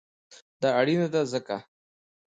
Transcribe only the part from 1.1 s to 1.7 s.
ده ځکه: